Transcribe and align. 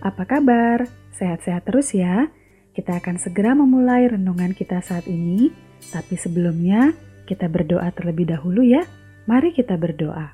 apa 0.00 0.24
kabar? 0.24 0.88
Sehat-sehat 1.12 1.68
terus 1.68 1.92
ya? 1.92 2.32
Kita 2.72 2.96
akan 2.96 3.20
segera 3.20 3.52
memulai 3.52 4.08
renungan 4.08 4.56
kita 4.56 4.80
saat 4.80 5.04
ini, 5.04 5.52
tapi 5.92 6.16
sebelumnya 6.16 6.96
kita 7.28 7.44
berdoa 7.44 7.92
terlebih 7.92 8.32
dahulu 8.32 8.64
ya. 8.64 8.80
Mari 9.28 9.52
kita 9.52 9.76
berdoa. 9.76 10.32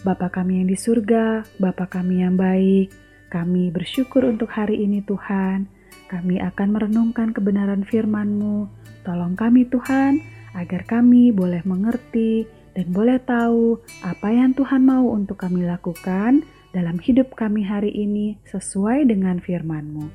Bapa 0.00 0.32
kami 0.32 0.64
yang 0.64 0.68
di 0.72 0.80
surga, 0.80 1.44
Bapa 1.60 1.92
kami 1.92 2.24
yang 2.24 2.40
baik, 2.40 2.88
kami 3.28 3.68
bersyukur 3.68 4.24
untuk 4.24 4.48
hari 4.48 4.80
ini 4.80 5.04
Tuhan. 5.04 5.68
Kami 6.08 6.40
akan 6.40 6.68
merenungkan 6.72 7.36
kebenaran 7.36 7.84
firman-Mu. 7.84 8.64
Tolong 9.04 9.36
kami 9.36 9.68
Tuhan, 9.68 10.24
agar 10.56 10.88
kami 10.88 11.36
boleh 11.36 11.60
mengerti 11.68 12.48
dan 12.72 12.96
boleh 12.96 13.20
tahu 13.20 13.76
apa 14.00 14.32
yang 14.32 14.56
Tuhan 14.56 14.88
mau 14.88 15.12
untuk 15.12 15.36
kami 15.36 15.68
lakukan 15.68 16.48
dalam 16.72 17.00
hidup 17.00 17.32
kami 17.32 17.64
hari 17.64 17.88
ini 17.88 18.36
sesuai 18.44 19.08
dengan 19.08 19.40
firman-Mu. 19.40 20.08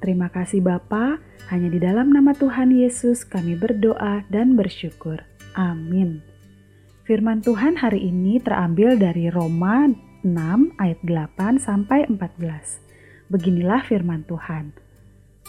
Terima 0.00 0.32
kasih 0.32 0.64
Bapa, 0.64 1.20
hanya 1.52 1.68
di 1.68 1.78
dalam 1.78 2.10
nama 2.10 2.32
Tuhan 2.32 2.72
Yesus 2.72 3.22
kami 3.22 3.54
berdoa 3.54 4.24
dan 4.32 4.56
bersyukur. 4.56 5.22
Amin. 5.54 6.24
Firman 7.04 7.42
Tuhan 7.42 7.78
hari 7.78 8.06
ini 8.06 8.38
terambil 8.38 8.96
dari 8.96 9.28
Roma 9.28 9.90
6 10.22 10.30
ayat 10.78 11.00
8 11.02 11.58
sampai 11.58 12.06
14. 12.06 13.30
Beginilah 13.30 13.82
firman 13.86 14.22
Tuhan. 14.26 14.74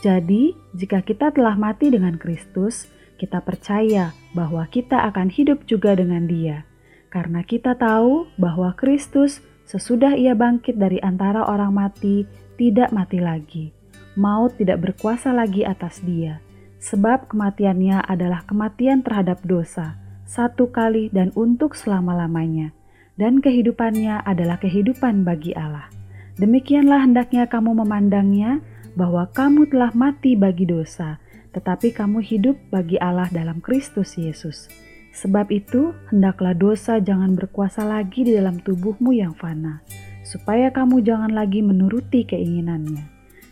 Jadi, 0.02 0.58
jika 0.74 1.06
kita 1.06 1.30
telah 1.30 1.54
mati 1.54 1.94
dengan 1.94 2.18
Kristus, 2.18 2.90
kita 3.22 3.46
percaya 3.46 4.18
bahwa 4.34 4.66
kita 4.66 5.06
akan 5.14 5.30
hidup 5.30 5.70
juga 5.70 5.94
dengan 5.94 6.26
Dia. 6.26 6.66
Karena 7.14 7.46
kita 7.46 7.78
tahu 7.78 8.26
bahwa 8.42 8.74
Kristus 8.74 9.46
Sesudah 9.72 10.20
ia 10.20 10.36
bangkit 10.36 10.76
dari 10.76 11.00
antara 11.00 11.48
orang 11.48 11.72
mati, 11.72 12.28
tidak 12.60 12.92
mati 12.92 13.24
lagi. 13.24 13.72
Maut 14.20 14.60
tidak 14.60 14.84
berkuasa 14.84 15.32
lagi 15.32 15.64
atas 15.64 16.04
dia, 16.04 16.44
sebab 16.84 17.32
kematiannya 17.32 18.04
adalah 18.04 18.44
kematian 18.44 19.00
terhadap 19.00 19.40
dosa, 19.48 19.96
satu 20.28 20.76
kali 20.76 21.08
dan 21.16 21.32
untuk 21.40 21.80
selama-lamanya, 21.80 22.76
dan 23.16 23.40
kehidupannya 23.40 24.20
adalah 24.28 24.60
kehidupan 24.60 25.24
bagi 25.24 25.56
Allah. 25.56 25.88
Demikianlah 26.36 27.08
hendaknya 27.08 27.48
kamu 27.48 27.72
memandangnya, 27.72 28.60
bahwa 29.00 29.24
kamu 29.32 29.72
telah 29.72 29.96
mati 29.96 30.36
bagi 30.36 30.68
dosa, 30.68 31.16
tetapi 31.56 31.96
kamu 31.96 32.20
hidup 32.20 32.60
bagi 32.68 33.00
Allah 33.00 33.32
dalam 33.32 33.64
Kristus 33.64 34.20
Yesus. 34.20 34.68
Sebab 35.12 35.52
itu, 35.52 35.92
hendaklah 36.08 36.56
dosa 36.56 37.04
jangan 37.04 37.36
berkuasa 37.36 37.84
lagi 37.84 38.24
di 38.24 38.32
dalam 38.32 38.64
tubuhmu 38.64 39.12
yang 39.12 39.36
fana, 39.36 39.84
supaya 40.24 40.72
kamu 40.72 41.04
jangan 41.04 41.36
lagi 41.36 41.60
menuruti 41.60 42.24
keinginannya. 42.24 43.04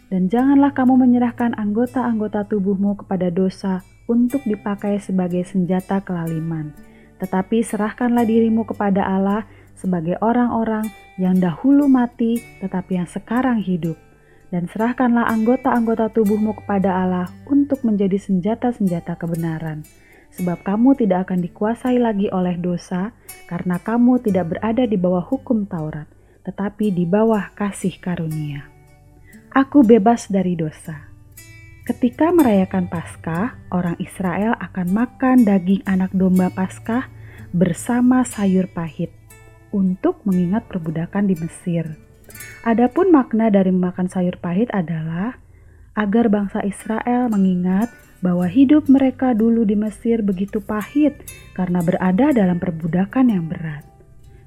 Dan 0.09 0.31
janganlah 0.31 0.73
kamu 0.73 0.97
menyerahkan 1.05 1.53
anggota-anggota 1.59 2.47
tubuhmu 2.49 3.03
kepada 3.03 3.29
dosa 3.29 3.85
untuk 4.09 4.41
dipakai 4.47 4.97
sebagai 4.97 5.45
senjata 5.45 6.01
kelaliman. 6.01 6.73
Tetapi 7.21 7.61
serahkanlah 7.61 8.25
dirimu 8.25 8.65
kepada 8.65 9.05
Allah 9.05 9.45
sebagai 9.77 10.17
orang-orang 10.23 10.87
yang 11.21 11.37
dahulu 11.37 11.85
mati 11.85 12.41
tetapi 12.63 13.03
yang 13.03 13.09
sekarang 13.11 13.61
hidup. 13.61 13.99
Dan 14.49 14.65
serahkanlah 14.65 15.29
anggota-anggota 15.29 16.09
tubuhmu 16.09 16.57
kepada 16.65 17.05
Allah 17.05 17.27
untuk 17.45 17.85
menjadi 17.85 18.17
senjata-senjata 18.17 19.13
kebenaran 19.13 19.85
sebab 20.35 20.61
kamu 20.61 20.97
tidak 20.99 21.29
akan 21.29 21.39
dikuasai 21.45 21.97
lagi 21.97 22.29
oleh 22.29 22.55
dosa, 22.57 23.13
karena 23.49 23.81
kamu 23.81 24.21
tidak 24.21 24.55
berada 24.55 24.83
di 24.85 24.97
bawah 24.97 25.25
hukum 25.25 25.65
Taurat, 25.65 26.05
tetapi 26.45 26.93
di 26.93 27.05
bawah 27.05 27.53
kasih 27.57 27.97
karunia. 27.97 28.69
Aku 29.49 29.81
bebas 29.81 30.29
dari 30.29 30.53
dosa. 30.53 31.09
Ketika 31.89 32.29
merayakan 32.29 32.85
Paskah, 32.85 33.57
orang 33.73 33.97
Israel 33.97 34.53
akan 34.61 34.93
makan 34.93 35.41
daging 35.41 35.81
anak 35.89 36.13
domba 36.13 36.53
Paskah 36.53 37.09
bersama 37.49 38.21
sayur 38.21 38.69
pahit 38.69 39.09
untuk 39.73 40.21
mengingat 40.21 40.69
perbudakan 40.69 41.25
di 41.25 41.35
Mesir. 41.41 41.97
Adapun 42.61 43.09
makna 43.09 43.49
dari 43.49 43.73
makan 43.73 44.05
sayur 44.05 44.37
pahit 44.37 44.69
adalah 44.69 45.41
agar 45.97 46.29
bangsa 46.29 46.61
Israel 46.61 47.25
mengingat 47.33 47.89
bahwa 48.19 48.47
hidup 48.47 48.91
mereka 48.91 49.31
dulu 49.31 49.63
di 49.63 49.79
Mesir 49.79 50.19
begitu 50.19 50.59
pahit 50.59 51.23
karena 51.55 51.79
berada 51.79 52.35
dalam 52.35 52.59
perbudakan 52.59 53.31
yang 53.31 53.47
berat. 53.47 53.87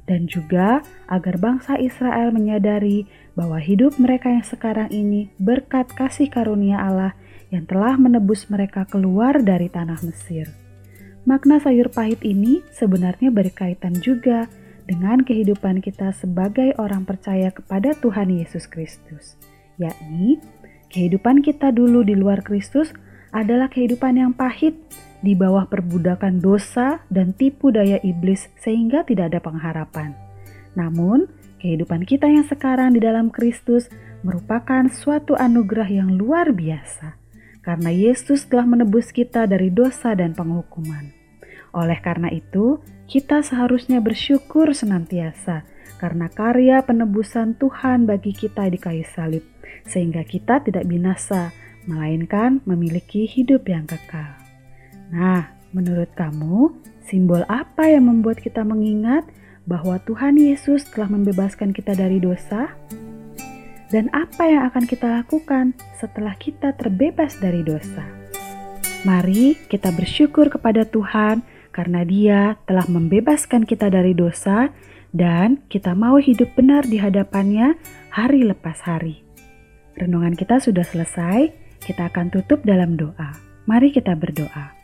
Dan 0.05 0.29
juga 0.29 0.83
agar 1.09 1.39
bangsa 1.39 1.79
Israel 1.79 2.35
menyadari 2.35 3.09
bahwa 3.33 3.57
hidup 3.57 3.97
mereka 3.97 4.29
yang 4.29 4.45
sekarang 4.45 4.93
ini 4.93 5.33
berkat 5.41 5.89
kasih 5.95 6.29
karunia 6.29 6.83
Allah 6.83 7.17
yang 7.49 7.65
telah 7.65 7.97
menebus 7.97 8.49
mereka 8.53 8.85
keluar 8.85 9.41
dari 9.41 9.73
tanah 9.73 10.01
Mesir. 10.05 10.53
Makna 11.23 11.63
sayur 11.63 11.87
pahit 11.89 12.21
ini 12.27 12.67
sebenarnya 12.75 13.31
berkaitan 13.31 13.95
juga 14.03 14.51
dengan 14.91 15.23
kehidupan 15.23 15.79
kita 15.79 16.11
sebagai 16.19 16.75
orang 16.83 17.07
percaya 17.07 17.55
kepada 17.55 17.95
Tuhan 17.95 18.35
Yesus 18.35 18.67
Kristus, 18.67 19.39
yakni 19.79 20.43
kehidupan 20.91 21.47
kita 21.47 21.71
dulu 21.71 22.03
di 22.03 22.19
luar 22.19 22.43
Kristus 22.43 22.91
adalah 23.33 23.73
kehidupan 23.73 24.21
yang 24.21 24.33
pahit 24.37 24.77
di 25.25 25.33
bawah 25.33 25.65
perbudakan 25.67 26.39
dosa 26.39 27.01
dan 27.09 27.33
tipu 27.33 27.73
daya 27.73 27.97
iblis 28.05 28.53
sehingga 28.61 29.03
tidak 29.09 29.33
ada 29.33 29.41
pengharapan. 29.41 30.13
Namun, 30.77 31.27
kehidupan 31.59 32.05
kita 32.05 32.29
yang 32.29 32.45
sekarang 32.45 32.93
di 32.93 33.01
dalam 33.01 33.33
Kristus 33.33 33.89
merupakan 34.23 34.87
suatu 34.93 35.35
anugerah 35.35 35.89
yang 35.89 36.11
luar 36.15 36.53
biasa 36.53 37.19
karena 37.63 37.95
Yesus 37.95 38.51
telah 38.51 38.67
menebus 38.67 39.15
kita 39.15 39.47
dari 39.47 39.71
dosa 39.71 40.13
dan 40.19 40.35
penghukuman. 40.35 41.15
Oleh 41.73 41.99
karena 42.03 42.29
itu, 42.29 42.83
kita 43.07 43.41
seharusnya 43.41 44.03
bersyukur 44.03 44.75
senantiasa 44.75 45.65
karena 46.03 46.27
karya 46.27 46.83
penebusan 46.83 47.55
Tuhan 47.57 48.05
bagi 48.11 48.35
kita 48.35 48.67
di 48.67 48.77
kayu 48.77 49.07
salib, 49.07 49.47
sehingga 49.87 50.27
kita 50.27 50.59
tidak 50.67 50.83
binasa, 50.91 51.55
melainkan 51.87 52.63
memiliki 52.65 53.27
hidup 53.27 53.67
yang 53.67 53.87
kekal. 53.87 54.39
Nah, 55.13 55.53
menurut 55.75 56.09
kamu, 56.15 56.73
simbol 57.05 57.45
apa 57.51 57.91
yang 57.91 58.09
membuat 58.09 58.41
kita 58.41 58.63
mengingat 58.63 59.27
bahwa 59.67 59.99
Tuhan 60.03 60.39
Yesus 60.39 60.87
telah 60.91 61.11
membebaskan 61.11 61.71
kita 61.75 61.95
dari 61.95 62.19
dosa? 62.19 62.73
Dan 63.93 64.09
apa 64.17 64.49
yang 64.49 64.73
akan 64.73 64.89
kita 64.89 65.05
lakukan 65.21 65.77
setelah 66.01 66.33
kita 66.41 66.73
terbebas 66.81 67.37
dari 67.37 67.61
dosa? 67.61 68.09
Mari 69.05 69.59
kita 69.69 69.93
bersyukur 69.93 70.49
kepada 70.49 70.89
Tuhan 70.89 71.45
karena 71.77 72.01
Dia 72.07 72.57
telah 72.65 72.89
membebaskan 72.89 73.69
kita 73.69 73.93
dari 73.93 74.17
dosa 74.17 74.73
dan 75.13 75.61
kita 75.69 75.93
mau 75.93 76.17
hidup 76.17 76.57
benar 76.57 76.89
di 76.89 76.97
hadapannya 76.97 77.77
hari 78.09 78.49
lepas 78.49 78.81
hari. 78.81 79.21
Renungan 79.93 80.33
kita 80.33 80.57
sudah 80.57 80.89
selesai. 80.89 81.62
Kita 81.83 82.09
akan 82.09 82.31
tutup 82.31 82.63
dalam 82.63 82.95
doa. 82.95 83.35
Mari 83.67 83.91
kita 83.95 84.15
berdoa. 84.15 84.75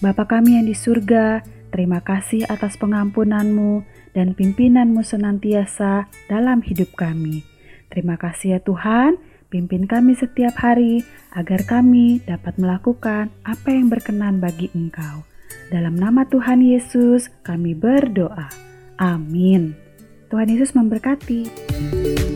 Bapa 0.00 0.24
kami 0.24 0.56
yang 0.56 0.64
di 0.64 0.72
surga, 0.72 1.44
terima 1.68 2.00
kasih 2.00 2.48
atas 2.48 2.80
pengampunanmu 2.80 3.84
dan 4.16 4.32
pimpinanmu 4.32 5.04
senantiasa 5.04 6.08
dalam 6.28 6.64
hidup 6.64 6.96
kami. 6.96 7.44
Terima 7.92 8.16
kasih 8.16 8.56
ya 8.56 8.60
Tuhan, 8.64 9.20
pimpin 9.52 9.84
kami 9.84 10.16
setiap 10.16 10.56
hari 10.56 11.04
agar 11.36 11.68
kami 11.68 12.24
dapat 12.24 12.56
melakukan 12.56 13.28
apa 13.44 13.68
yang 13.68 13.92
berkenan 13.92 14.40
bagi 14.40 14.72
Engkau. 14.72 15.28
Dalam 15.68 16.00
nama 16.00 16.24
Tuhan 16.24 16.64
Yesus, 16.64 17.28
kami 17.44 17.76
berdoa. 17.76 18.48
Amin. 18.96 19.76
Tuhan 20.30 20.48
Yesus 20.48 20.72
memberkati. 20.72 22.29